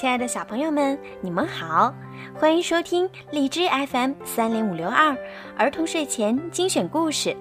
[0.00, 1.94] 亲爱的小朋友们，你们好，
[2.34, 5.14] 欢迎收听荔枝 FM 三零五六二
[5.58, 7.36] 儿童睡前精选故事，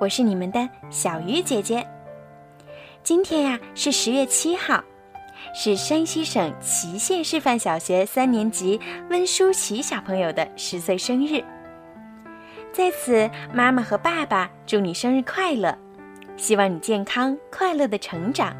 [0.00, 1.84] 我是你们的小鱼姐姐。
[3.02, 4.80] 今天呀是十月七号，
[5.52, 11.42] 是山西省祁县示范小学三年级温舒淇小朋友的十岁生日。
[12.72, 15.76] 在此，妈妈和爸爸祝你生日快乐，
[16.36, 18.56] 希望你健康快乐的成长，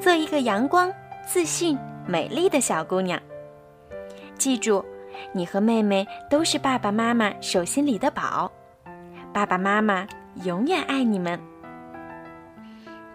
[0.00, 0.90] 做一个阳光、
[1.26, 3.20] 自信、美丽的小姑娘。
[4.38, 4.84] 记住，
[5.32, 8.50] 你和妹妹都是爸爸妈妈手心里的宝，
[9.32, 10.06] 爸爸妈妈
[10.44, 11.38] 永远爱你们。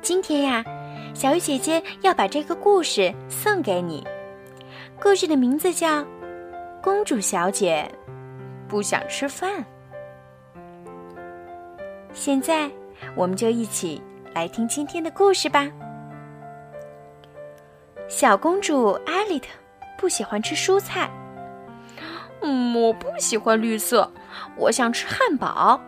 [0.02, 0.64] 今天呀，
[1.16, 4.06] 小鱼姐姐要把这个故事送给你。
[5.02, 6.02] 故事的名字叫
[6.82, 7.90] 《公主小姐
[8.68, 9.52] 不想吃饭》。
[12.14, 12.70] 现在，
[13.16, 14.02] 我们就一起
[14.34, 15.68] 来听今天的故事吧。
[18.08, 19.50] 小公主艾丽特
[19.98, 21.10] 不喜欢吃蔬菜。
[22.42, 24.12] 嗯，我不喜欢绿色，
[24.56, 25.80] 我想吃汉堡。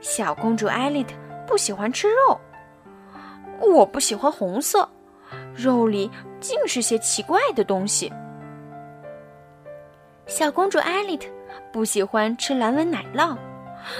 [0.00, 1.14] 小公主艾丽特
[1.46, 2.40] 不喜欢吃肉。
[3.60, 4.88] 我不喜欢红色，
[5.54, 8.12] 肉里尽是些奇怪的东西。
[10.26, 11.28] 小公主艾丽特
[11.72, 13.36] 不喜欢吃蓝纹奶酪，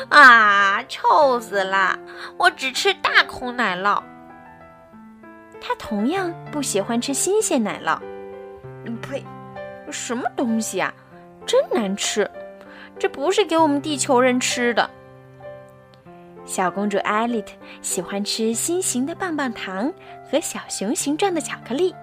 [0.08, 1.98] 啊，臭死了！
[2.38, 4.02] 我只吃大口奶酪。
[5.60, 7.98] 他同样不喜欢吃新鲜奶酪。
[9.02, 9.24] 呸！
[9.90, 10.92] 什么东西啊，
[11.46, 12.30] 真难吃！
[12.98, 14.88] 这不是给我们地球人吃的。
[16.44, 19.92] 小公主艾丽特喜欢吃心形的棒棒糖
[20.30, 21.94] 和小熊形状的巧克力。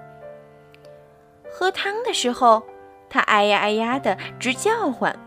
[1.52, 2.64] 喝汤的时候，
[3.10, 5.18] 她哎呀哎呀的直叫唤。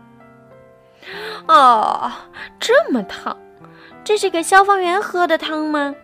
[1.47, 2.11] 哦，
[2.59, 3.35] 这么烫，
[4.03, 5.95] 这是给消防员喝的汤吗？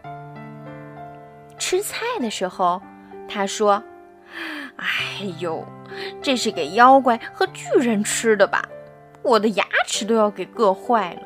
[1.64, 2.82] 吃菜的时候，
[3.26, 3.82] 他说
[4.76, 4.86] ：“哎
[5.40, 5.66] 呦，
[6.22, 8.68] 这是给妖怪和巨人吃的吧？
[9.22, 11.22] 我的牙齿都要给硌坏了。”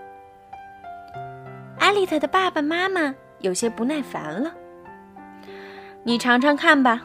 [1.79, 4.53] 艾丽特的爸爸妈妈有些不耐烦了。
[6.03, 7.01] 你尝尝看吧，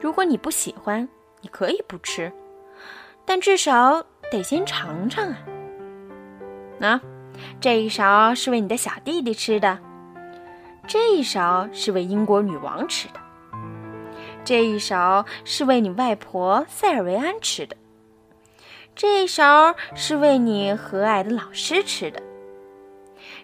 [0.00, 1.06] 如果你不喜欢，
[1.42, 2.32] 你可以不吃，
[3.26, 5.36] 但至少得先尝尝啊。
[6.78, 6.98] 那
[7.60, 9.78] 这一勺是为你的小弟弟吃的，
[10.86, 13.20] 这一勺是为英国女王吃的，
[14.44, 17.76] 这一勺是为你外婆塞尔维安吃的，
[18.94, 22.22] 这一勺是为你和蔼的老师吃的。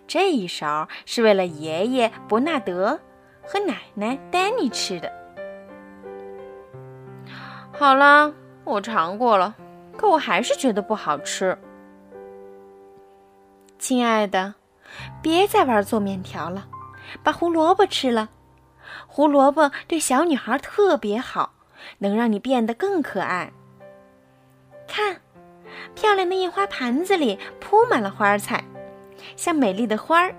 [0.06, 3.00] 这一勺是为了爷爷伯纳德
[3.42, 5.10] 和奶奶丹尼吃的。
[7.72, 8.34] 好了，
[8.64, 9.54] 我尝过了，
[9.96, 11.56] 可我还是觉得不好吃。
[13.78, 14.54] 亲爱的，
[15.22, 16.66] 别再玩做面条了，
[17.22, 18.28] 把胡萝卜吃了。
[19.06, 21.52] 胡萝卜对小女孩特别好，
[21.98, 23.52] 能让你变得更可爱。
[24.88, 25.20] 看，
[25.94, 28.64] 漂亮的印花盘子里铺满了花菜。
[29.36, 30.34] 像美丽的花儿，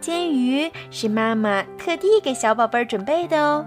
[0.00, 3.66] 煎鱼是妈妈特地给小宝贝儿准备的哦。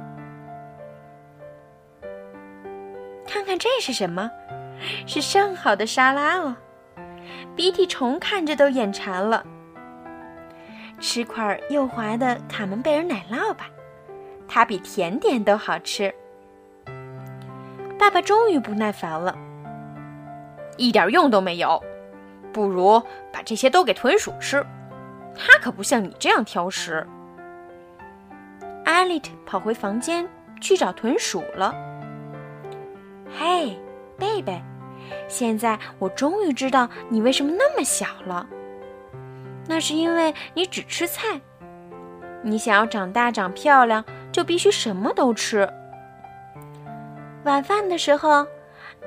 [3.27, 4.31] 看看这是什么？
[5.05, 6.55] 是上好的沙拉哦。
[7.55, 9.45] 鼻涕虫看着都眼馋了。
[11.01, 13.67] 吃块又滑的卡门贝尔奶酪吧，
[14.47, 16.13] 它比甜点都好吃。
[17.97, 19.35] 爸爸终于不耐烦了，
[20.77, 21.81] 一点用都没有。
[22.53, 23.01] 不如
[23.31, 24.65] 把这些都给豚鼠吃，
[25.35, 27.05] 它可不像你这样挑食。
[28.85, 30.27] 艾丽特跑回房间
[30.59, 31.73] 去找豚鼠了。
[33.37, 33.79] 嘿，
[34.17, 34.61] 贝贝，
[35.27, 38.45] 现在我终于知道你为什么那么小了。
[39.71, 41.39] 那是因为你只吃菜。
[42.41, 45.71] 你想要长大长漂亮，就必须什么都吃。
[47.45, 48.45] 晚饭的时候，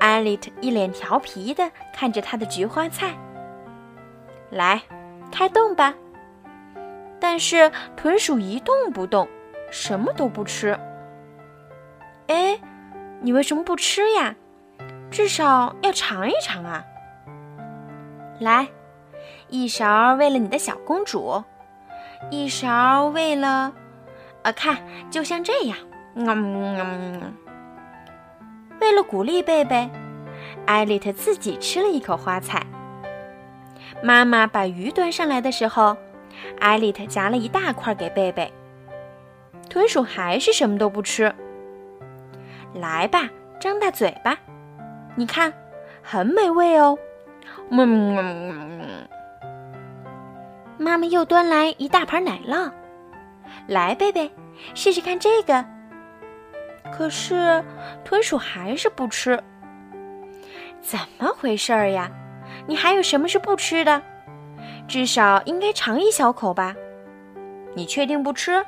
[0.00, 3.14] 艾丽特一脸调皮的看着她的菊花菜。
[4.48, 4.80] 来，
[5.30, 5.92] 开动吧！
[7.20, 9.28] 但是豚鼠一动不动，
[9.70, 10.78] 什么都不吃。
[12.28, 12.58] 哎，
[13.20, 14.34] 你为什么不吃呀？
[15.10, 16.82] 至少要尝一尝啊！
[18.40, 18.66] 来，
[19.48, 21.42] 一勺为了你的小公主，
[22.30, 23.72] 一勺为了……
[24.42, 24.78] 啊，看，
[25.10, 25.76] 就像这样。
[26.14, 27.32] 嗯，
[28.80, 29.90] 为了鼓励贝贝，
[30.66, 32.64] 艾丽特自己吃了一口花菜。
[34.02, 35.96] 妈妈把鱼端上来的时候，
[36.60, 38.52] 艾丽特夹了一大块给贝贝。
[39.70, 41.34] 豚鼠还是什么都不吃。
[42.74, 44.36] 来吧，张大嘴巴，
[45.14, 45.52] 你看，
[46.02, 46.98] 很美味哦。
[47.70, 49.08] 嗯，
[50.78, 52.70] 妈妈又端来一大盘奶酪。
[53.66, 54.30] 来，贝贝，
[54.74, 55.64] 试试看这个。
[56.92, 57.64] 可是
[58.04, 59.42] 豚鼠还是不吃。
[60.80, 62.10] 怎么回事儿呀？
[62.66, 64.02] 你还有什么是不吃的？
[64.86, 66.74] 至少应该尝一小口吧。
[67.74, 68.64] 你确定不吃？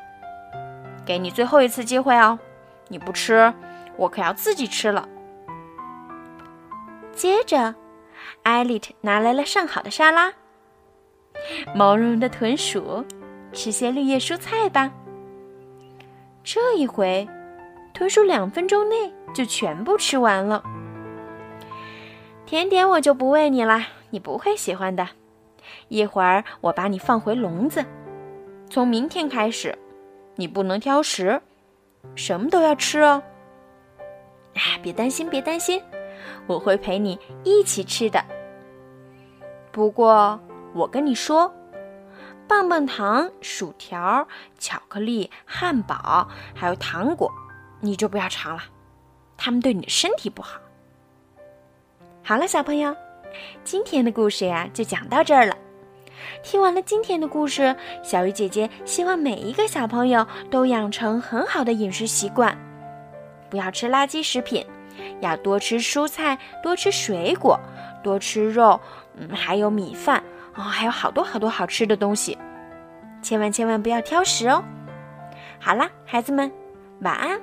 [1.04, 2.38] 给你最后一次机会哦！
[2.88, 3.52] 你不吃，
[3.96, 5.08] 我可要自己吃了。
[7.12, 7.74] 接着，
[8.42, 10.32] 艾丽特拿来了上好的沙拉。
[11.74, 13.04] 毛茸茸的豚鼠，
[13.52, 14.92] 吃些绿叶蔬菜吧。
[16.42, 17.28] 这一回，
[17.92, 20.62] 豚鼠两分钟内就全部吃完了。
[22.44, 25.08] 甜点我就不喂你了，你不会喜欢的。
[25.88, 27.84] 一会儿我把你放回笼子。
[28.70, 29.76] 从明天开始，
[30.36, 31.40] 你不能挑食，
[32.14, 33.22] 什么都要吃哦。
[34.54, 35.82] 哎，别担心，别担心，
[36.46, 38.24] 我会陪你一起吃的。
[39.72, 40.40] 不过
[40.76, 41.54] 我跟你说，
[42.46, 44.28] 棒棒糖、薯条、
[44.58, 47.32] 巧克力、汉堡还有糖果，
[47.80, 48.62] 你就不要尝了，
[49.38, 50.60] 它们对你的身体不好。
[52.22, 52.94] 好了，小朋友，
[53.64, 55.56] 今天的故事呀就讲到这儿了。
[56.42, 62.54] 听完了今天的故事，小鱼姐姐希望每一个小朋友都养成很好的饮食习惯，
[63.48, 64.66] 不要吃垃圾食品，
[65.20, 67.58] 要多吃蔬菜，多吃水果，
[68.02, 68.78] 多吃肉，
[69.14, 70.22] 嗯，还有米饭
[70.56, 72.36] 哦，还有好多好多好吃的东西，
[73.22, 74.62] 千万千万不要挑食哦。
[75.60, 76.50] 好啦，孩子们，
[77.00, 77.40] 晚安。